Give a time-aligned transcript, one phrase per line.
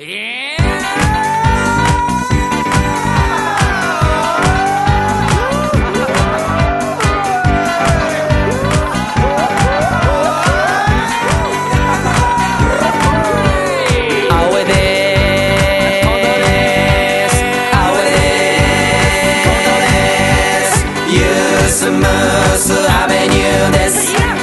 [0.00, 0.14] 青江
[14.64, 14.72] で
[17.28, 17.44] す。
[17.74, 18.80] 青江で
[20.64, 20.86] す。
[21.10, 21.68] ユー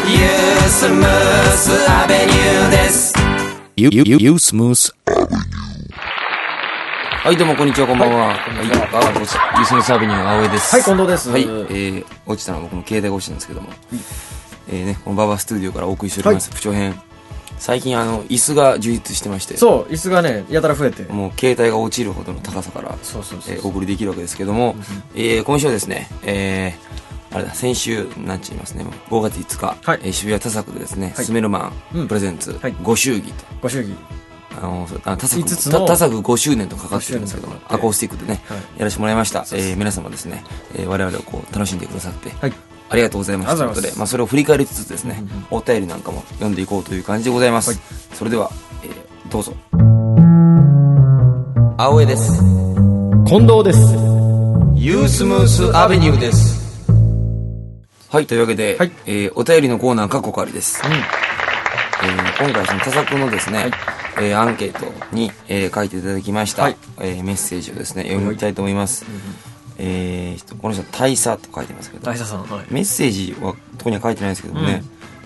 [0.05, 1.07] ユースムー
[1.55, 3.13] スアベニューです。
[3.75, 4.96] ユユユースムース
[7.27, 8.27] はい、どうも、こんにちは、こんばんは。
[8.27, 10.73] はい、あ、どうぞユースムースアベニュー青江です。
[10.73, 11.29] はい近藤です。
[11.29, 13.69] はい、えー、落ちたのは僕の携帯が落ちたんですけども、
[14.69, 16.95] えーね、このババスタジオからお送りしております、不調編。
[17.57, 21.03] 最近、あの、椅子が充実してまして、そう椅子がねやたら増えて。
[21.11, 24.77] もう携帯が落ちるほどの高さから、そうそうそうえーお送りできるわけですけども、
[25.13, 29.99] えー今週はですね、えーあれだ、先週、なんちゃいますね、もう5月5日、はい。
[30.01, 31.25] えー渋谷田作でですね、はい。
[31.25, 32.07] スメルマン、うん。
[32.07, 32.75] プレゼンツ、はい。
[32.81, 33.93] ご祝儀と、ご祝儀
[34.57, 39.45] あの、あ田作五つのた田作5周年とかかってるんですけども5アコースティックでね、はいやらせてもらいました。
[39.53, 40.43] えー皆様ですね、
[40.75, 42.53] えー我々をこう、楽しんでくださって、はい
[42.89, 43.49] ありがとうございます。
[43.49, 47.71] ありがということで、まあ、それを振り返りつつですね、お便りなんかも読んでいこうという感じでございます。
[47.71, 47.79] はい
[48.13, 48.49] それでは、
[48.83, 49.53] えーどうぞ。
[51.77, 52.37] 青江です。
[53.27, 53.79] 近藤です
[54.73, 56.57] ユースムースアベニューです。
[58.09, 60.81] はい、というわけで、はいえーお便りのコーナー、過去仮です。
[60.85, 61.36] うん
[62.03, 63.71] えー今回その他作のですね、はい。
[64.19, 66.77] えーアンケートに、えー書いていただきました、はい。
[66.99, 69.05] えーメッセージをですね、読みたいと思います。
[69.77, 72.65] えーこの人、大佐と書いてますけど、大佐さんはい。
[72.69, 74.83] メッセージはここには書いてないですけどもね、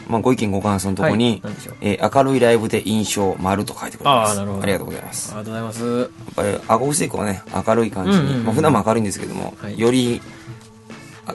[0.08, 1.54] まあ、ご意見ご感想のところに、はい。
[1.82, 4.32] えー明るいライブで印象丸と書いてくれます。
[4.32, 4.64] あーなるほど。
[4.64, 5.32] ありがとうございます。
[5.32, 6.00] ありがとうございます。
[6.00, 9.80] やっぱりアコースティックはね明るい感じに、うんうんうんまあ、普段も明るいんですけども、はい。
[9.80, 10.22] より
[11.28, 11.34] あ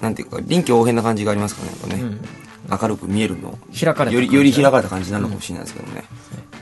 [0.00, 2.41] なんていうか臨機応変な感じがありますからねやっぱね、うん
[2.80, 3.58] 明るく見えるの？
[3.78, 6.04] 開かれたよりより開かれた感じになるのかもしれないですけどもね、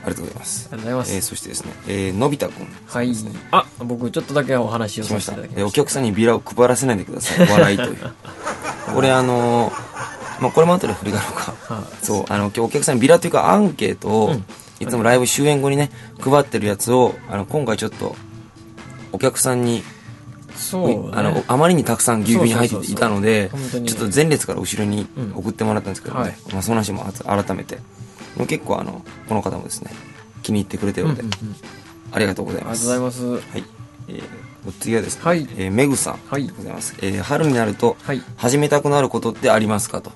[0.03, 0.69] ありがとうございます。
[0.71, 1.13] ありがとうございます。
[1.15, 3.13] えーそしてですね、えーのび太くんはい。
[3.51, 7.47] あ僕ちょっとだけお話をしましたさせていただきえーお客さんにビラを配らせないでください。
[7.47, 7.97] お 笑いという。
[8.93, 9.73] これあのー
[10.41, 14.45] まあこれも後で振り返ろうか、はそうあの今日お客さんにビラというかアンケートを、うん。
[14.79, 18.15] いつもライブ終演後にね配ってるやつをあの今回ちょっと
[19.11, 19.83] お客さんに
[20.55, 23.49] そうあのねあまりにたくさん牛乳に入っていたので
[23.85, 25.33] ちょっと前列から後ろにうん。
[25.35, 26.35] 送ってもらったんですけどね、はい。
[26.53, 27.79] まあ、その話も改めて。
[28.37, 29.91] もう結構あのこの方もですね
[30.41, 31.55] 気に入ってくれてるので、うんうんうん。
[32.11, 33.49] ありがとうございありがますとうございます。
[33.51, 33.63] はい、
[34.07, 34.23] えー、
[34.67, 35.47] お次はですね、はい。
[35.57, 36.19] えーメグさん。
[36.27, 36.47] はい。
[36.47, 38.21] でございます、えー春になるとはい。
[38.37, 40.11] 始めたくなることってありますかと。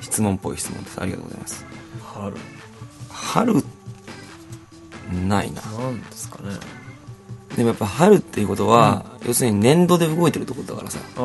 [0.00, 1.00] 質問っぽい質問です。
[1.00, 1.66] ありがとうございます。
[2.02, 2.36] 春。
[3.10, 3.64] 春
[5.28, 5.62] ないな。
[5.62, 6.54] なんですかね
[7.56, 10.98] でもやっぱ春っていうことは、要するに年度で動いてるってことだからさ。
[11.16, 11.22] ああ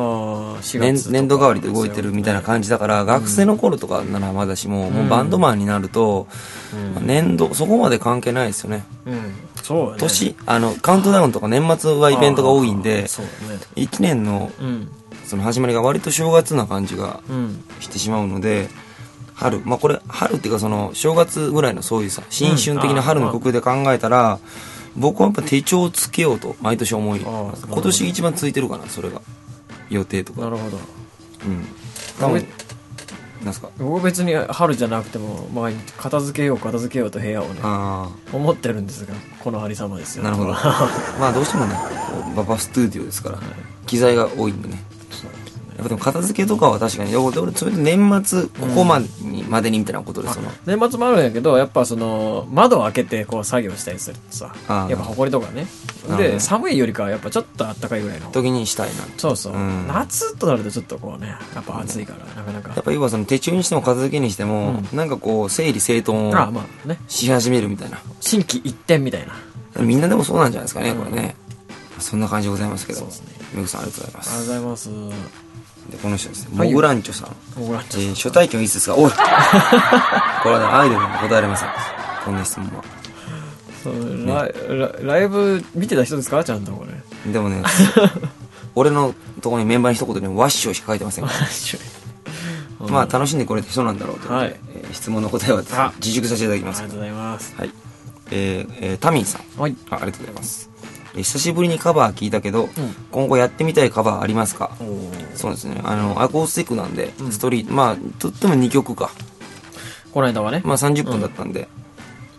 [0.62, 6.28] 4年年度代わりで動いてるみたいな感じだから、学生の頃とかならまだしも、もうバンドマンになると、
[6.72, 6.94] うん。
[6.94, 8.84] まあ年度そこまで関係ないですよね。
[9.06, 9.34] うん。
[9.62, 9.96] そうだね。
[9.98, 13.08] 年あのカウントダウンとか年末はイベントが多いんあでね。
[13.76, 14.88] 1年のうん。
[15.24, 17.64] その始まりが割と正月な感じがうん。
[17.80, 18.68] してしまうので
[19.34, 19.60] 春。
[19.64, 24.38] まあこれ春っていうかその正月ぐらいのそういうさ新春的な春の曲で考えたら、
[24.96, 29.20] 僕はやっぱ手帳をつけようと毎年思い今年一番ついてるかなそれが。
[29.88, 30.42] 予定とか。
[30.42, 30.78] なるほど。
[31.46, 31.66] うん。
[33.44, 33.70] なんすか？
[33.78, 40.22] 僕別に春じゃなくても毎日片付けよう片付けようと部屋をねあ思ってるんですがこのありさまですよ。
[40.26, 40.52] あなるほど。
[41.18, 41.74] まあどうしてもね
[42.36, 43.38] ババスタジオですから
[43.86, 44.82] 機材が多いんでね
[45.80, 50.50] やっぱでも片付けとかは確かに俺俺それで年末ここまでに,、までにみたいなことですその。
[50.66, 55.66] 年末もあるんやけどやっぱその窓を開けてこう作業したりするとさやっぱ埃とかね。
[56.18, 58.30] で寒いよりかはやっぱちょっと暖かいぐらいの。
[58.30, 59.04] 時にしたいな。
[59.16, 59.86] そうそう、うん。
[59.88, 62.72] 夏となるとちょっとこうねやっぱ暑いからなかなか。
[62.74, 66.98] やっぱ要はその手帳にしても片付けにしても、なんかこう整理整頓をああまあね。
[67.08, 67.98] し始めるみたいな。
[68.20, 69.34] 心機一転みたいな。
[69.82, 71.36] みんなでもそうなんじゃないですかね、これね。
[71.98, 73.00] そんな感じでございますけど。
[73.00, 73.40] ね。
[73.54, 75.40] メグさんありがとうございまありがとうすございます
[75.88, 76.58] でこの人ですね。
[76.58, 79.10] はいモグランチョさん、えー初体験はいつですかおい。
[79.12, 79.16] こ
[80.48, 81.68] れはねアイドルに答えられません。
[82.24, 82.84] こんな質問は。
[85.02, 86.44] ライブ見てた人ですか？
[86.44, 86.84] ちゃんとこ
[87.24, 87.32] れ。
[87.32, 87.62] でもね
[88.74, 92.86] 俺のところにメンバーに一言でワッショイしか書いてませんから。
[92.88, 94.56] まあ楽しんでくれた人なんだろうというはい。
[94.74, 95.62] えー質問の答えは
[95.98, 96.82] 自粛させていただきあます。
[96.82, 97.54] りがとうございます。
[97.56, 97.70] はい。
[98.32, 99.60] えーえータミンさん。
[99.60, 99.76] はい。
[99.90, 100.69] あありがとうございます、えー
[101.16, 102.68] 久しぶりにカバー聞いたけど、
[103.10, 104.70] 今後やってみたいカバーありますか？
[105.34, 105.80] そうですね。
[105.84, 109.10] あのアコースティックなんで、ストリートまあとっても2曲か。
[110.12, 110.62] この間はね。
[110.64, 111.68] まあ30分だったんで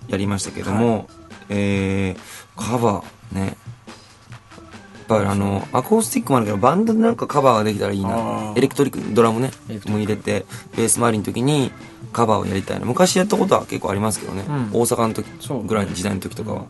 [0.07, 1.09] やりましたけども、
[1.49, 2.19] えー
[2.55, 3.45] カバーね。
[3.47, 8.15] やっぱりあの、アコースティックもあるけど、バンドでなんかカバーができたらいいあな。
[8.53, 8.57] ー。
[8.57, 9.51] エレクトリック、ドラムね。
[9.87, 10.45] も入れて、
[10.77, 11.71] ベース周りの時に
[12.13, 12.85] カバーをやりたいな。
[12.85, 14.45] 昔やったことは結構ありますけどね。
[14.47, 14.69] うん。
[14.71, 15.27] 大阪の時
[15.67, 16.65] ぐらいの時代の時とかは。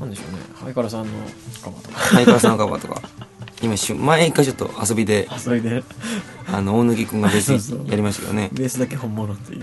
[0.00, 0.38] なんでしょうね。
[0.54, 1.12] ハイカラさんの
[1.62, 1.98] カバーとか。
[1.98, 3.02] ハイカラさんのカバーとか。
[3.62, 5.84] 今しゅ、前一回ちょっと遊びで、あそれで。
[6.50, 8.48] あの、大貫くんがベースやりましたけどね。
[8.52, 9.62] ベースだけ本物っていう。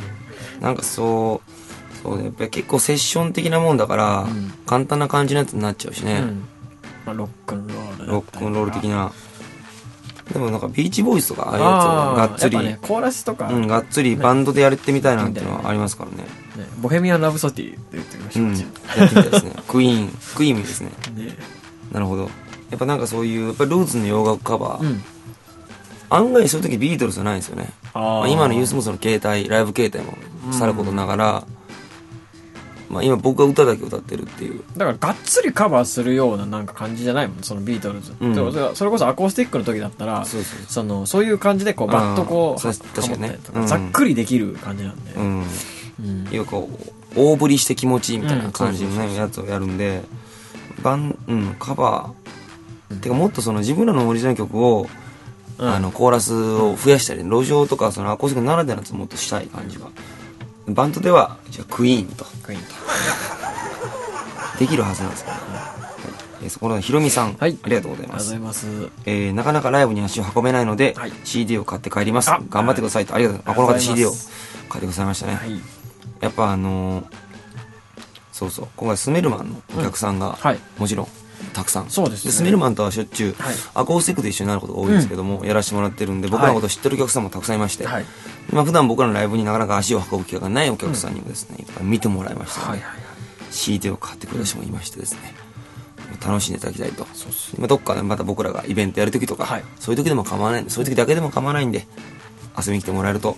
[0.62, 4.54] なんかそう、そうね、やっぱり結構セッション的なもんだから、うん。
[4.68, 6.20] 簡単な感じのやつになっちゃうしね。
[6.20, 6.48] うん。
[7.08, 9.12] まあ、ロックンロールロックンロール的な。
[10.32, 16.28] でもなんかビーチボーイズとかああいうやつはがっつり、ね、コーラスとか、うん、がっつりバンドでやれてみたいなっていうのはありますからね。
[16.58, 18.58] ねボヘミアン・ラブソティって言ってみましょう、うん。
[18.58, 18.64] や
[19.06, 19.52] ってみたいですね。
[19.68, 20.90] クイーン、クイーンですね。
[21.16, 21.36] ね
[21.92, 22.24] なるほど。
[22.70, 25.04] やっぱなんかそういう、やっぱルーツの洋楽カバー、うん
[26.10, 27.70] 案外そういう時ビートルズはないんですよね。
[27.94, 31.48] あまあ、今のユースモースの携帯、ライブ携帯もさることながら、
[32.90, 34.64] まあ今僕が歌だけ歌ってるっていう。
[34.78, 45.44] だからがっつりカバーするようななんか感じじゃないもんそのビートルズ、うんでもそれこそアコースティックの時だったらそういう感じでこうバッとこうねざっくりできる感じなんで、うん。
[46.00, 46.28] うん。
[46.32, 46.70] 要はこ
[47.16, 50.04] う、大振りして気持ちいいみたいな感じのやつをやるんで、
[50.84, 54.88] バン、うん、カバー、てかもっとその自分らのオリジナル曲を、
[55.58, 55.70] うん。
[55.70, 59.90] あの、コーラスを増やしたり、路上とかそのアコースティックならではのやつもっとしたい感じは。
[60.68, 62.68] バンドでは、じゃあクイーンと、クイーンと。
[64.60, 67.58] できるはずなんですけど、ねそこのひろみさん、はい。
[67.64, 68.80] ありがとうございありがとうごますざい。
[68.80, 68.92] ます。
[69.06, 71.14] えーなかなかライブに足を運べないので、はい。
[71.24, 72.30] CD を買って帰ります。
[72.30, 72.40] あ。
[72.50, 73.16] 頑張ってくださいと。
[73.16, 73.60] ありがとうございます。
[73.60, 74.12] あ、この方 CD を
[74.70, 75.36] 買ってくださいましたね。
[75.36, 75.77] はい
[76.22, 77.06] やっぱあのー
[78.38, 80.60] そうそう、今回スメルマンのお客さんが、はい。
[80.78, 81.08] もちろん、
[81.54, 81.90] たくさん。
[81.90, 82.32] そうですね。
[82.32, 83.56] スメルマンとはしょっちゅう、はい。
[83.74, 88.06] アコースティックで一緒になることが多いんですけども、やらせてもらってるんで、僕らのこと知ってるお客さんもたくさんいまして、はい。
[88.52, 92.60] まあ普段僕らのライブになかなか足を運ぶ機会がないお客さんにもですね、いっぱい見てもらいました。
[92.60, 93.00] ので、はいはい。
[93.50, 95.34] CD を買ってくれる人もいましてですね、
[96.24, 97.08] 楽しんでいただきたいと。
[97.16, 99.64] そうっす今どっかでまた僕らがイベントやるときとか、はい。
[99.80, 101.88] そういう時でも構わないそういう時だけでも構わないんで、
[102.56, 103.36] 遊びに来てもらえると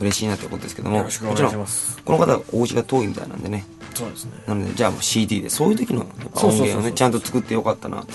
[0.00, 8.06] 嬉しいなということですけども、もちろん、この方、お家が遠いみたいなんでね、そうですねなので、じゃあもう CD で、そういう時の音源をね、ちゃんと作ってよかったなと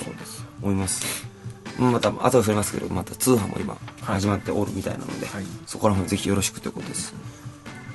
[0.61, 1.27] 思います。
[1.77, 7.13] また、後で触れますけど、また通販も今、始まっておるみたいなので、はいそこら辺ぜひよろしくということです。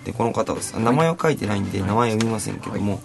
[0.05, 3.01] で、この方は名前は書いてないんで、名前は読みませんけども、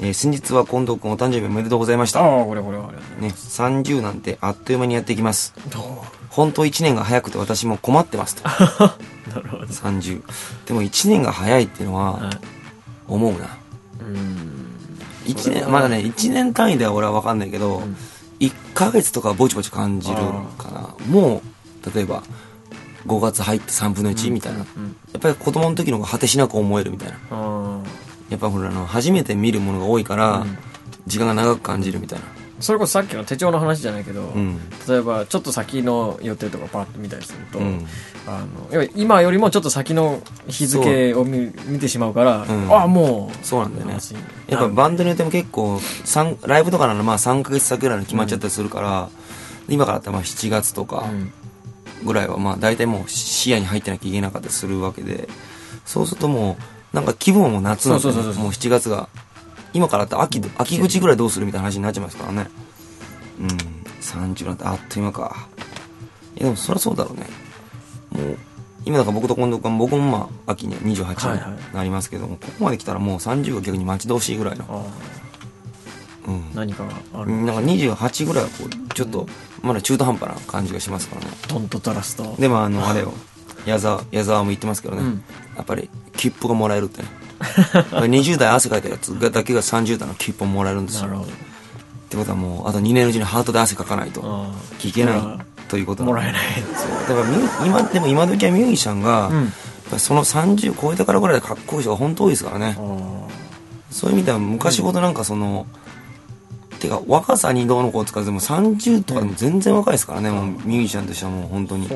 [0.00, 2.20] えー先日は近藤君お誕生日おめでとうございました。
[2.20, 2.84] ああこれこれね、
[3.20, 5.54] ます30なんてあっという間にやっていきます。
[6.30, 8.42] 本当1年が早くて私も困ってますと。
[9.28, 10.22] なるほど30。
[10.66, 12.38] でも1年が早いっていうのは、はい
[13.06, 13.58] 思うな。
[14.00, 14.70] うん
[15.26, 17.96] 一年、まだね、1年単位では俺は分かんないけど、ん
[18.40, 20.16] 1ヶ月とかぼちぼち感じる
[20.58, 20.94] かな。
[21.08, 21.42] も
[21.84, 22.22] う、例えば、
[23.06, 24.60] 5月入って3分の1みたいな。
[24.60, 27.16] やうんっぱり子供の時の方が果てしなく思えるみたいな。
[27.30, 27.80] あ
[28.30, 30.58] やっぱほら、あの、初めて見るものが多いから、うん
[31.06, 32.24] 時間が長く感じるみたいな。
[32.64, 34.58] ーそれこそさっきの手帳の話じゃないけど、うん。
[34.88, 37.86] 例えばちょっと先の予定とかパッと見たりすると、うん。
[38.26, 42.72] あの今よりもちょっと先の日付を見見てしまうから、うん。
[42.72, 43.98] ああもうそうなんだよね。
[44.48, 49.08] やっぱバンドによっても結構、三ライブとかならまあ3ヶ月先ぐらいに決まっちゃったりするから、
[49.68, 51.32] 今からだったらまあ7月とかうん。
[52.04, 55.28] ぐらいはまあ大体もう視野に入ってなきゃいけなかったりするわけで、
[55.84, 56.56] そうするとも
[56.92, 58.42] う、なんか気分はもう夏なんで、そうそうそうそう。
[58.42, 59.08] もう7月が、
[59.74, 62.48] 今からだったら秋、秋口ぐらいどうするみたいな話になっちゃいますからね。
[63.40, 63.48] うん、
[64.00, 65.48] 30なんてあっという間か。
[66.36, 67.26] いやでもそりゃそうだろうね。
[68.10, 68.38] もう、
[68.86, 74.86] 今だから僕と近藤君、僕もまあ秋には28はいはいになりますけども、ここまで来たらもう30が逆に待ち遠しいぐらいの。
[76.26, 76.54] うん。
[76.54, 79.26] 何かがある、なんか28ぐらいはこう、ちょっと、
[79.62, 81.28] まだ中途半端な感じがしますからね。
[81.48, 83.12] トントトラストでもあの、あれよ、
[83.66, 85.24] 矢沢、矢沢も言ってますけどね、うん
[85.56, 87.08] やっぱり、切符がもらえるってね。
[87.92, 91.08] 20代汗かいたやつがだけが30代の切符をもらえるんですよ。
[91.08, 94.80] ってことはもう、あと2年のうちにハートで汗かかないとああ。
[94.80, 95.22] 聞けない
[95.68, 96.42] ということもらえない
[96.76, 97.16] そう。
[97.16, 99.52] だから今、でも今時はミュージシャンが、うん。
[99.98, 102.76] その30超えてからぐらいでかっこいい人が本当多いですからね。
[102.78, 103.34] あ
[103.90, 105.66] そういう意味では昔ほどなんかその、
[106.80, 111.86] てか若さにどうのこうつかずでも30とかでも全然若いですからね、もうミュージシャンとしてはもう本当に。
[111.86, 111.90] あ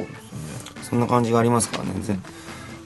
[0.89, 1.91] そんな感じがありますからね。
[2.01, 2.23] 全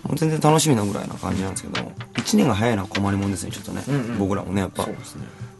[0.05, 1.81] もう全然楽しみなぐらいな感じなんですけど
[2.15, 4.19] 1年が早いのは困りもんですねちょっとね、うんうん。
[4.19, 4.85] 僕らもねやっぱ。
[4.87, 4.95] ね。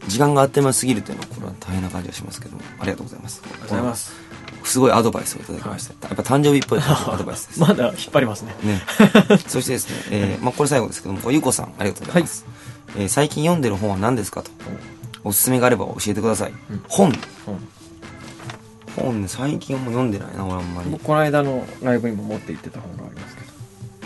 [0.07, 3.41] 時間があっという間すぎるというのはこれは大変な感じがしますけどもありがとうございます。
[3.43, 4.13] ありがとうございます。
[4.65, 7.59] すごいアドバイスをいただきました、やっぱ誕生日っぽいアドバイスです。
[7.59, 8.55] まだ引っ張りますね。
[8.63, 8.81] ね。
[9.47, 12.45] そしてですね、えーまあ、これ最後ですけども、ゆうこさん、ありがとうございます。
[12.97, 14.51] えー最近読んでる本は何ですかと。
[15.25, 16.53] おすすめがあれば教えてください。
[16.87, 17.15] 本うん。
[18.95, 19.21] 本。
[19.21, 20.89] ね、最近はもう読んでないな、俺あんまり。
[20.91, 23.42] 僕この間のライブにも持って行ってた本がありますけど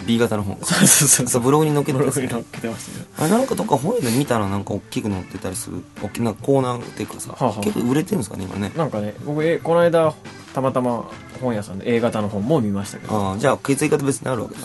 [0.08, 1.42] B 型の本かそうそうそうそう。
[1.42, 2.28] ブログに載っけてブますね。
[2.28, 3.06] ログに載っけてますね。
[3.20, 7.62] あれなんかどっか本屋で見たらなんか大きく載ってたりする大きなコーナーっていうかさ、はあはあ。
[7.62, 8.72] 結構売れてるんですかね今ね。
[8.76, 10.14] なんかね僕えこの間
[10.54, 11.12] たまたま
[11.42, 13.16] 本屋さんで A 型の本も見ましたけど。
[13.16, 14.62] ああじゃあ血液型別にあるわけだ。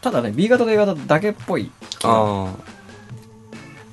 [0.00, 1.70] ただね B 型と A 型だけっぽい
[2.04, 2.78] ああ。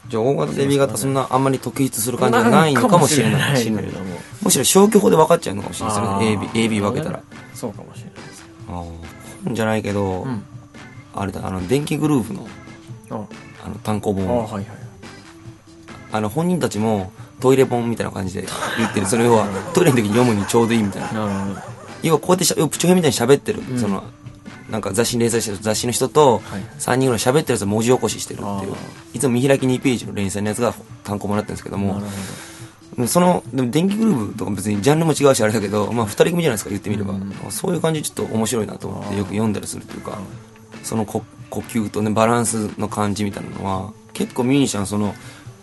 [0.08, 3.58] じゃあ O 型と B 型そんなあんまり特筆する感じじゃないのかもしれない。
[3.58, 7.24] しむしろ消去法で分かっちゃうのかもしれないですよね AB, AB 分けたら。
[7.54, 8.50] そうかもしれないですね。
[8.70, 8.84] ああ。
[9.46, 10.44] 本じゃないけど、うん
[11.16, 12.48] あれだあの電気グループの
[13.10, 13.26] あ
[13.66, 14.66] あの単行あ本はいはい。
[16.12, 19.06] あの本人たちもトイレ本みたいな感じで言ってる。
[19.06, 21.28] それはトイレの時に読むにちょうどいいみたいな。
[21.28, 21.62] なるほど。
[22.04, 23.80] 要はこうやってしゃプチョヘみたいに喋ってる、うん。
[23.80, 24.04] その
[24.70, 26.62] なんか雑誌に連載してる雑誌の人とはい。
[26.80, 28.74] 3人ぐらい喋ってるやつを文字起こししてるっていう。
[28.74, 28.76] あ
[29.14, 32.12] いつも見開き2ページの連載のやつが単行もらってるんですけどもなるほ
[32.98, 37.34] うんそのでも電気グループとか別にジャンルも違うしあれだけど、まあ、2人組じゃないですか言ってみれば、うん。
[37.50, 40.18] そういう感じちょっと面白いなと思ってよく読んだりするというか
[40.86, 45.14] そのこ呼吸とねバランスの感じみたいなのは結構ミュージシャンその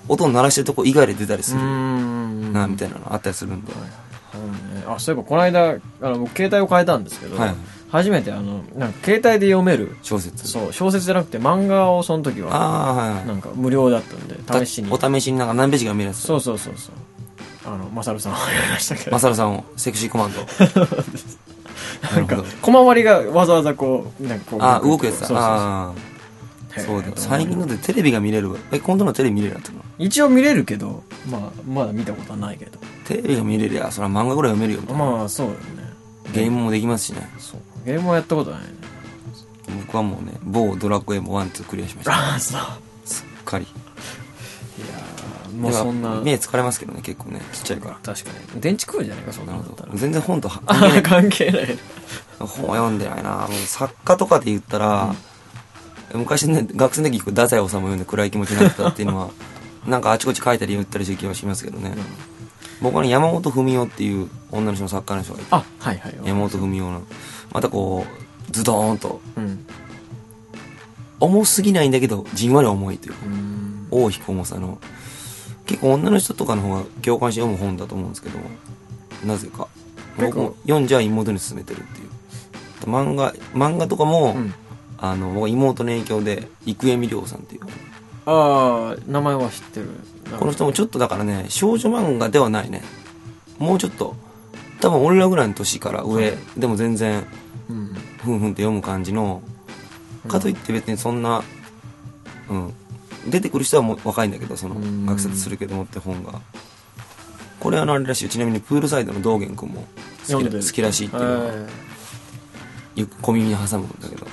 [0.08, 3.80] 音を鳴らしてるとこ以外で出たりするなみたいなのあったりするんで、うん
[4.74, 7.54] ねあそういえばこの間あの僕携帯を変えたんですけど、はい。
[7.90, 10.48] 初めてあのなんか携帯で読める小説。
[10.48, 13.26] そう小説じゃなくて漫画をその時ははいはい。
[13.26, 14.90] なんか無料だったんで試しに。
[14.90, 16.94] お試しになんか何ページが見れるやつそうそうそうそう。
[17.66, 19.10] あのマサルさんはやりましたけど。
[19.12, 20.40] マサルさんをセクシーコマンド
[22.02, 25.26] ななんか小回りがわざわざこうなんかこうあ動くやつだ。
[25.26, 25.46] そうそうそう。
[25.46, 26.80] ああ。
[26.80, 27.12] そうだよ。
[27.16, 28.58] 最近のでテレビが見れるわ。
[28.72, 32.78] え今度のテレビ見れるやつの一応見れるけどまあまだ見たことはないけど。
[33.06, 35.04] テレビが見れりゃそれは漫画ぐらい読めるよみたいな。
[35.04, 35.92] まあそうだよね。
[36.32, 37.28] ゲームもできますしね。
[37.38, 37.60] そう。
[37.84, 38.68] ゲームはやったことないね。
[39.86, 42.12] 僕はもうね某ドラクエもワンツークリアしました。
[42.12, 42.60] ああそう。
[43.04, 43.66] すっかり
[45.70, 46.20] そんな。
[46.22, 47.98] 目疲れますけどね結構ねちっちゃいから。
[48.02, 48.60] 確かに。
[48.60, 49.92] 電池食うんじゃないかそんなのだったら。
[49.92, 49.98] ど。
[49.98, 51.02] 全然本とはあ関係ない。
[51.02, 51.78] 関係ない。
[52.38, 53.46] 本は読んでないな。
[53.46, 55.14] もう作家とかで言ったら、
[56.14, 59.30] 昔ね学生の時太宰治を読んで暗い気持ちになったっていうのは
[59.86, 61.94] なんかあちこち書いたり言ったりしてる気はしますけどね、
[62.80, 65.48] 僕はね山本文夫っていう女の人の作家の人がいて。
[65.50, 67.02] あはいはい山本文夫の。
[67.52, 69.20] またこうズドーンと。
[69.36, 69.66] うん。
[71.20, 73.14] 重すぎないんだけどじんわり重いという
[73.92, 74.78] 大引く重さの
[75.72, 78.38] 結構女の人とかの方が共感して読む本だと思うんですけど
[79.24, 79.68] なぜか。
[80.18, 82.10] 僕も読んじゃ妹に勧めてるっていう。
[82.84, 84.54] 漫画漫画とかも、うん。
[84.98, 87.62] あの僕は妹の影響で郁恵美涼さんっていう。
[88.26, 89.88] ああ名前は知ってる。
[90.38, 92.82] この人もちょっとだからね少女漫画ではないね。
[93.58, 94.14] もうちょっと
[94.80, 97.26] 多分俺らぐらいの年から上、でも全然
[97.70, 97.94] うん。
[98.22, 99.40] ふんふんって読む感じの。
[100.28, 101.42] かといって別にそんな
[102.50, 102.74] うん
[103.26, 105.06] 出てくる人はもう若いんだけどそのうん。
[105.06, 106.40] 学説するけどもって本が。
[107.60, 108.24] これあのあれらしい。
[108.24, 109.86] よちなみにプールサイドの道元君も
[110.28, 111.68] 好きら好きらしいっていうのはは
[112.96, 114.26] よく小耳に挟むんだけど。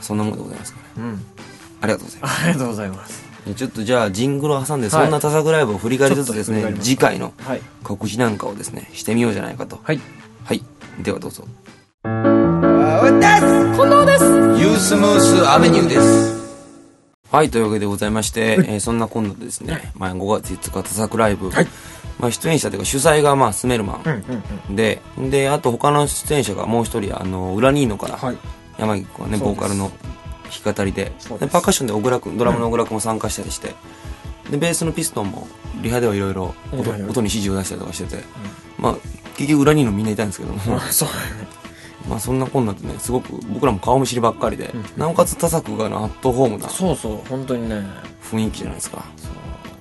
[0.00, 0.84] そんなもんでございますかね。
[0.96, 1.24] いうん。
[1.80, 2.42] ありがとうございます。
[2.42, 3.28] ありがとうございます。
[3.56, 6.88] ちょっとじゃあジングルを挟んでそんな多作ライブを振り返りつつですね、ちょっと振り返ります。
[6.88, 7.62] 次回のはい。
[7.82, 9.80] 告知なんかをですねしてみようじゃないかと。
[9.82, 10.00] はい。
[10.44, 10.62] はい。
[11.02, 11.46] ではどうぞ。
[12.04, 16.37] ユースムースアベニューです。
[17.30, 21.66] はい、というわけでございまして、えーそんな今度でですね、まあ、5月5日、多作ライブ、はい。
[22.18, 24.22] まあ、出演者というか主催が、まあ、スメルマうんうん
[24.68, 24.72] うん。
[24.72, 28.36] ンで、で、あと他の出演者がもう一人、あの、裏ニーノから、はい。
[28.78, 29.90] 山木君はね、ボーカルの
[30.44, 31.12] 弾き語りで、で
[31.48, 33.74] パーカッションで小倉君、ドラムの小倉君も参加したりして、
[34.50, 35.46] で、ベースのピストンも、
[35.82, 38.24] リハではいろいろ音に指示を出したりとかしてて、
[38.78, 38.96] まあ、
[39.36, 41.08] 結局裏ニーノみんないたんですけども、あ そう
[42.08, 47.84] まあそんなこんなでね、すごく僕らも顔見知りばっかりで、なおかつ多作がアットホームなそうそう本当にね。
[48.30, 49.04] 雰囲気じゃないですか。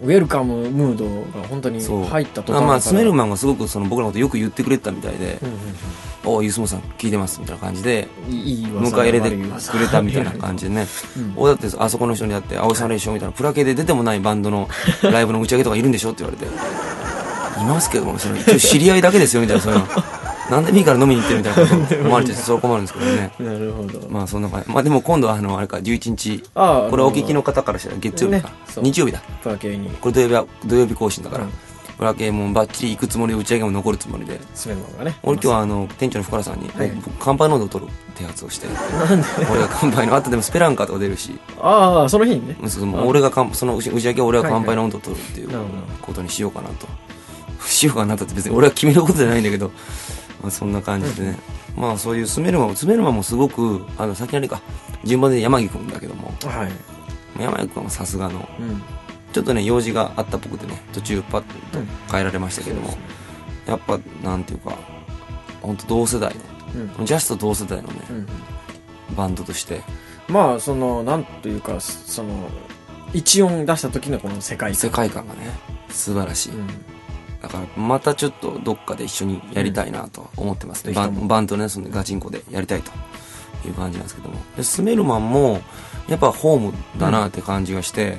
[0.02, 1.06] ウェルカムムード
[1.40, 5.58] が本当に入った途あまあスメルママンがすごくその僕らのことよく言ってくれてたみたいでうんうん
[6.24, 10.86] 「おおユースモさん聞いてます」みたいな感じで迎え入れてくれたみたいな感じでね。
[11.18, 11.34] うん。
[11.36, 14.70] おだってあそこの人にだって「青井さんでしょ」みたいなプラ系で出てもないバンドの
[15.02, 16.46] ライブの打ち上げとかいるんでしょって言われて
[17.60, 19.88] 「いますけどもその一応知り合いだけですよ」みたいなそういうの
[20.50, 23.32] なんでもいいから飲みに行ってるみたいなこと 思われてそれは困るんですけどね。
[23.40, 24.08] なるほど。
[24.10, 24.70] まあそんな感じ。
[24.70, 28.50] まあでも今度はあのあれか11日ああこれお聞きの方からしたら月曜日か
[28.82, 29.22] 日曜日だ。
[29.44, 29.90] プラ系に。
[30.02, 31.44] これ土曜日は土曜日更新だから。
[31.44, 31.52] うん。
[32.00, 34.40] 裏系もバッチリ行くつもりで打ち上げも残るつもりで。
[35.04, 35.16] ね。
[35.24, 36.92] 俺今日はあの店長の福原さんに、はい。
[36.92, 38.68] 僕乾杯ノートを取る手発をして。
[39.52, 41.38] 俺が乾杯の後でもスペランカーとか出るし。
[41.60, 42.56] ああその日にね。
[43.04, 45.50] 俺がその打ち上げは俺が乾杯のノートを取るっていう
[46.02, 46.88] ことにしようかなと。
[47.66, 49.72] しようかなとって別に俺は決めることじゃないんだけど、
[50.42, 51.40] まあ、そんな感じでね、
[51.76, 54.62] まあそういうスメルマンもスメルマンもすごくあの先あれか
[55.04, 56.34] 順番で山木君だけども。
[56.44, 57.42] はい。
[57.42, 58.82] 山木君はさすがのうん。
[59.34, 61.42] ちょっとね用事があったっぽくてね途中パッ
[61.72, 61.88] とうん。
[62.12, 62.98] 変えられましたけども、
[63.66, 64.78] やっぱなんていうか
[65.62, 66.42] 本当同世代の
[67.00, 67.06] うん。
[67.06, 68.28] ジャスト同世代のね、うん
[69.16, 69.82] バンドとして。
[70.28, 72.50] まあそのなんというかその
[73.14, 75.50] 一音出した時のこの世界世界観がね、
[75.90, 76.52] 素晴らしい。
[77.42, 80.90] うんだから、またちょっとどっかで一緒にやりたいなと思ってますね。
[80.90, 82.92] うんバンバンドね、そのガチンコでやりたいと
[83.68, 84.36] いう感じなんですけども。
[84.56, 85.62] で、スメルマンも、
[86.08, 88.18] やっぱホームだなって感じがして、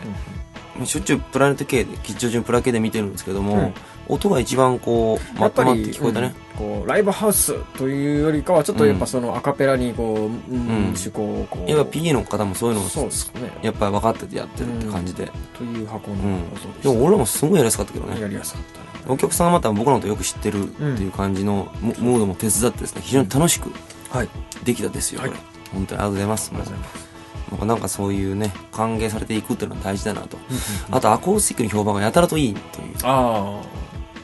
[0.85, 3.75] しょっちゅうプラネット系で、吉祥寺のプラ系で見てるんですけども、うん
[4.09, 6.35] 音が一番こう、まとまってり聞こえたね。
[6.43, 15.31] うんこうライブハウスというよりかはちょっとやっぱそのアカペラにこう、うんうん趣向をこうやっぱ PA の方もそういうのをそうですねやっぱり分かっててやってるって感じで。
[15.57, 16.35] という箱のうん。
[16.35, 18.21] 音ででも俺らもすごいやりやすかったけどね。
[18.21, 23.71] やりやすかったねお客さんはまた僕のことよく知ってるっていう感じのムムードも手伝ってですね、非常に楽しく
[24.11, 24.29] はい
[24.65, 25.33] できたですよ、はい。
[25.73, 26.51] 本当にありがとうございます。
[26.53, 27.09] ありがとうございます
[27.67, 30.37] なんかそういうね、歓迎されていくっていうのは大事だなと。
[30.91, 32.95] あとアコースティックの評判がやたらといいという。
[33.05, 33.63] あ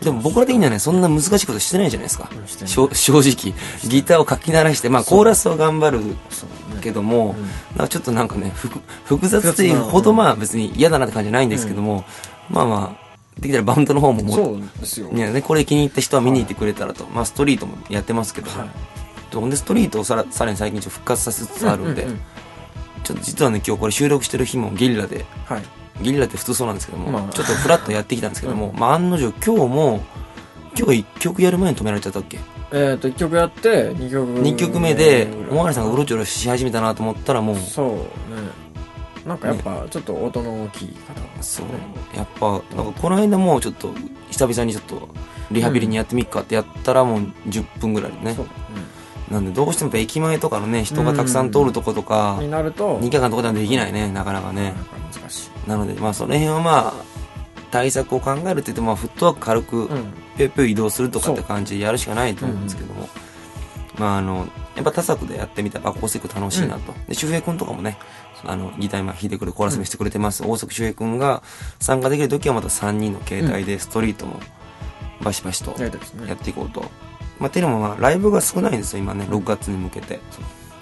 [0.04, 2.30] でも僕ら的にはね、そんな難しいことしてないじゃないですか。
[2.66, 2.88] 正
[3.20, 3.54] 直。
[3.88, 6.00] ギターを書き鳴らして、まあコーラスは頑張る
[6.82, 7.34] けども、
[7.88, 8.52] ちょっとなんかね、
[9.06, 12.04] 複雑っていうほどまあ別に嫌だなって感じじゃないんですけども、
[12.50, 15.08] まあまあ、できたらバンドの方ももそうですよ。
[15.08, 17.06] ね、ねこれ気に入った人は見に行ってくれたらと。
[17.06, 18.68] まあストリートもやってますけど、はい。
[19.34, 22.06] ほんでストリートをさらさらに最近ちょっと復活させつつあるんで、
[23.02, 25.62] ちょっと実はね、今日これ収録してる日もゲリラで、はい
[26.00, 27.32] ゲリラって普通そうなんですけども、まあ。
[27.32, 30.04] ちょっとフラッとやってきたんですけども、まあ案の定今日も、
[30.76, 32.38] 今日一曲やる前に止められちゃったっけ、
[32.72, 34.26] えっ、と1曲やって2曲。
[34.40, 38.64] 二曲目で、うんおまわりさんがうろちょろし始めたなと思ったらもう、そうね。
[39.24, 41.66] なんかやっぱちょっと音の大きい方がそう、
[42.16, 43.94] やっぱ、なんかこの間もうちょっと、
[44.30, 45.08] 久々にちょっと、
[45.50, 48.34] リハビリにやってみっかってやったらもう10分ぐらいでね。
[48.34, 48.46] そう、
[49.30, 54.74] なんでどうしても駅前とかのね、人がたくさん通るとことかうん、になると二脚のとこではできないね、なかなかね
[55.12, 56.94] 難しいなので、まあその辺はまあ、
[57.70, 60.12] 対策を考えるって言っても、まあフットワーク軽く、うん。
[60.36, 63.08] ぴょいぴょい移動するとかって感じでやるしかないと思うんですけども、
[63.98, 66.92] まああの、やっぱ他作でやってみたらアコースティック楽しいなと。
[67.08, 67.96] で、周平くんとかもね、
[68.44, 70.42] あの、ギター今弾いてくれ、コーラスもしてくれてます。
[70.44, 71.42] 大崎周平くんが
[71.80, 74.40] 参加できるときはまた3人の携帯でストリートも
[75.22, 76.84] バシバシとやっていこうと。
[77.38, 80.20] まあ、ていうのもまあ、ライブが少ないんですよ、今ね、6月に向けて。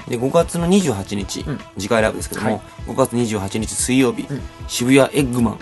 [0.08, 5.58] で、5月の28日、うん次回ライブですけども、はい5月28日水曜日、うん渋谷エッグマン。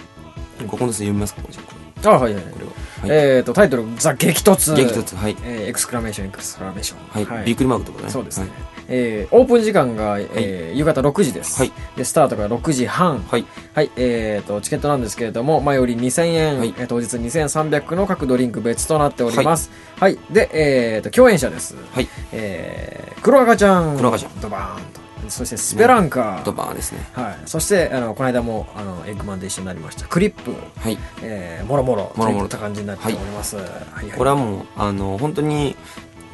[0.66, 1.54] ここのですね、読みますか、これ
[2.02, 2.68] あはいはいこれを。
[2.68, 3.36] はい。
[3.36, 5.36] えっ、とタイトル「ザ激突」激突、はい。
[5.42, 7.44] えーエクスクラメーションエクスクラメーションはい。
[7.44, 8.10] びっくりマークとかね。
[8.10, 8.50] そうですね、はい
[8.90, 11.72] えーオープン時間が、えー夕方6時です、はい。
[11.96, 13.20] でスタートが6時半。
[13.20, 13.46] はい。
[13.74, 16.74] はい、えー、とチケットなんですけれども前より2000円、はい。
[16.76, 19.70] えー当日2300の各ドリンク別となっております。
[19.98, 22.08] はい、で、えー、と共演者です、はい。
[22.32, 23.96] えー、黒赤ちゃん。
[23.96, 24.40] 黒赤ちゃん。
[24.40, 25.00] ドバーンと。
[25.28, 27.06] そしてスペランカドー、バーンですね。
[27.12, 30.06] はい、そしてあのこの間もあのエッグマンで一緒になりました。
[30.06, 30.98] クリップ、はい。
[31.22, 32.12] えー、もろもろ。
[32.16, 32.46] もろもろ。
[32.46, 34.10] った感じになっております、はいはい。
[34.10, 35.76] これはもう、あの、本当に、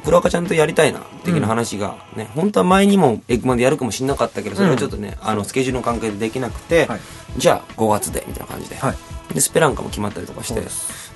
[0.05, 6.99] 黒赤ちゃんとやりたいな、的な話がね、本当は前にもエッグマンでやるかもしれなかったけど、それはちょっとね、あの、スケジュールの関係でできなくて、はい
[7.37, 8.75] じゃあ5月で、みたいな感じで。
[8.77, 8.95] はい
[9.33, 10.61] で、スペランカも決まったりとかして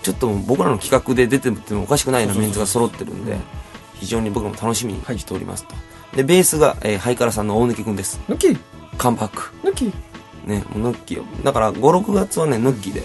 [0.03, 3.37] ちょっと僕らの企画で出てってもおかしくないようなメンツが揃ってるんで、
[3.95, 5.75] 非常に僕らも楽しみにしておりますと。
[6.15, 8.19] で、ベースが、えーハイカラさんの大貫くんです。
[8.27, 8.57] 抜き
[8.97, 9.53] カンバック。
[9.63, 9.93] 抜き
[10.45, 11.43] ね、もうヌッキーを。
[11.43, 13.03] だから、5、6月はね、ヌッキーで、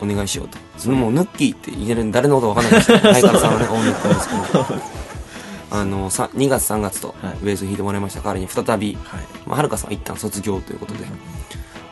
[0.00, 0.58] お願いしようと。
[0.82, 4.66] それもう、ヌッキーって言える誰のことわかんないですけど、 ハイカラさんはね、大貫くんですけど、
[5.78, 7.36] あの、さ2月3月とはい。
[7.42, 8.20] ベースを弾いてもらいました。
[8.20, 9.20] 代わりに再び、はい。
[9.46, 11.06] まあ、はるかさんは一旦卒業ということで、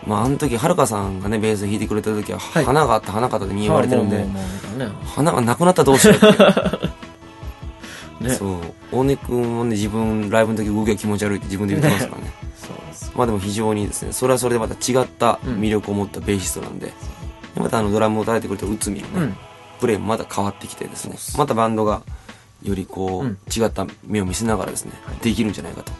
[0.06, 4.26] まあ、あの時、はるかさんがね、ベース弾いてくれた時は、はい花があった花形で見言われてるんで、
[5.04, 6.26] 花がなくなったらどうしようって。
[8.28, 8.34] ね。
[8.34, 8.58] そう。
[8.92, 12.50] 大根くんもね、自分、ライブの時動きが気持ち悪いって自分で言ってますからね。
[13.14, 16.92] まあでも非常にですね、それはそれでまた違った魅力を持ったベーシストなんで、で
[17.56, 19.36] またあのドラムを叩いてくれた内海のね、うん。
[19.80, 22.02] プレイもまた変わってきてですね、またバンドが
[22.62, 25.92] よりこう、うん違った目を見せながらですね、できるんじゃないかと。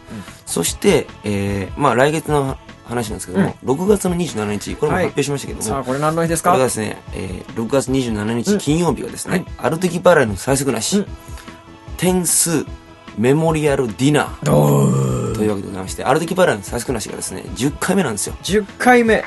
[0.46, 6.50] そして、えー、まあ来月の話なんですけども、6月の27日、これも発表しましたけども、さあこれ何の日ですか？
[6.50, 9.46] これがですね、えー、6月27日金曜日がですね、はい。
[9.58, 11.06] アルテキバラの最速なし、うん。
[11.96, 12.66] 点数
[13.18, 18.34] メモリアルディナーおというわけでございまして、アルテキバラの最速なしがですね、10回目なんですよ。
[18.42, 19.24] 10回目。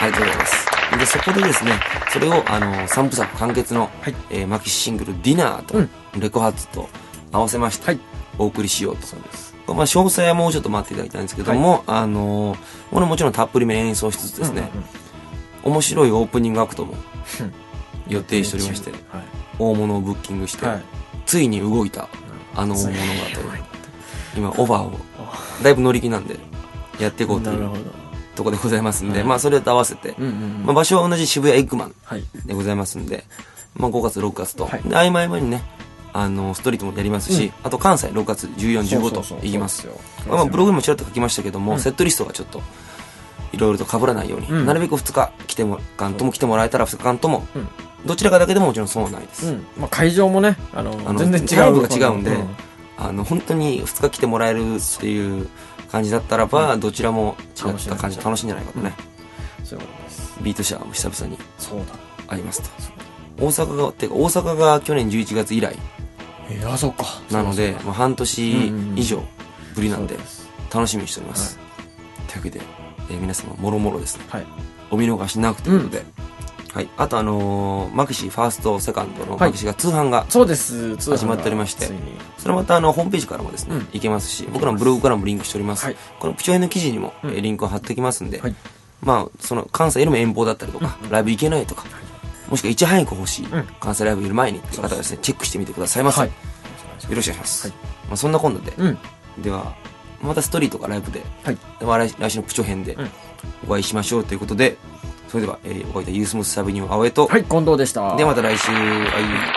[0.00, 0.65] ありがとうございます。
[0.98, 1.72] で、そこでですね、
[2.12, 4.14] それを、あの、3部作完結の、はい。
[4.30, 5.90] えーマキシシングル、ディナーと、うん。
[6.18, 6.88] レコ発と
[7.32, 8.00] 合わせまして、はい。
[8.38, 9.06] お送りしようと。
[9.06, 9.54] そうです。
[9.66, 12.58] まあ、詳細はもうちょっと待っていただきたいんですけども、あのー
[12.92, 14.70] これもちろんたっぷりめに演奏しつつですね、
[15.64, 16.94] 面白いオープニングアクトも
[17.40, 17.52] うん。
[18.08, 19.00] 予定しておりまして、はい。
[19.58, 20.82] 大物をブッキングして、はい。
[21.26, 22.08] ついに動いた、
[22.54, 22.94] あの大物が
[23.34, 23.64] という、
[24.36, 25.00] 今、オファーを、
[25.64, 26.36] だいぶ乗り気なんで、
[27.00, 27.68] やっていこうという
[28.36, 29.28] ところでございますんで、はい。
[29.28, 32.24] まあ、それと合わせて、まあ、場所は同じ渋谷エッグマンはい。
[32.46, 33.24] でございますんで、
[33.74, 34.82] まあ、5月、6月と、はい。
[34.82, 35.64] で合間合間にね、
[36.12, 39.86] あの、ストリートもやりますし、あと関西6月14、15と行きます。
[40.26, 42.62] まあ、まあブログにもちらっと書きましたけども、セットリストがちょっと、
[43.52, 44.66] いろいろと被らないように、うん。
[44.66, 47.68] なるべく2日来ても、間とも来てもらえたら2日間とも、うん。
[48.06, 49.48] どちらかだけでももちろん損はないです。
[49.48, 49.66] うん。
[49.78, 51.48] まあ、会場もね、あの、全然違う。
[51.48, 52.48] タイプが違うんで、ん。
[52.96, 55.48] あの、本当に2日来てもらえるっていう
[55.96, 58.92] 感じだったらば、どちらも違った感じで楽しいんじゃないかとね。
[59.64, 60.38] そういうことです。
[60.42, 61.86] ビートシャーも久々にそうだ。
[62.28, 62.68] 会いますと。
[63.38, 65.74] 大阪が、てか大阪が去年11月以来
[66.50, 67.04] えー、あ、そっか。
[67.30, 69.22] なので、もう半年以上
[69.74, 70.18] ぶりなんで
[70.72, 71.58] 楽しみにしております。
[72.28, 72.60] というわけで、
[73.10, 74.46] えー皆様、もろもろですね、はい。
[74.90, 76.04] お見逃しなくということで、
[76.76, 76.88] はい。
[76.98, 80.94] あとあのーマキシファースト、セカンドのはいマキシが通販が、そうです。
[80.98, 81.88] 通販が始まっておりまして。
[82.36, 85.86] それまたあの、ホームページからもですね、うんいけますし、僕らのブログからもリンクしております。
[85.86, 88.54] はいこのプチョヘの記事にも、うんえーリンクを貼っておきますんで、はい
[89.00, 91.84] まあ、その、関西よりも遠方だったりとか、ライブ行けないとか、
[92.50, 96.20] もしくはいち早く欲しい、うん関西ライブより前にっていう方はですね、チェックしてみてくださいませ。
[96.20, 96.34] はいよ
[96.98, 97.68] ろしくお願いします。
[97.68, 97.76] はい
[98.08, 98.98] まあ、そんなこんなで、うん。
[99.42, 99.74] では、
[100.22, 101.58] またストリートかライブで、はい。
[101.78, 103.10] でまあ来来週のプチョ編でうん
[103.68, 104.76] お会いしましょうということで、
[105.28, 108.16] それでは、えー、お会いいたユースモスサビニュー青江と、はい、近藤でした。
[108.16, 109.56] ではまた来週、はい。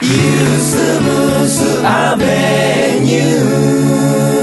[0.00, 0.12] ユー
[0.58, 4.37] スムースアベニュー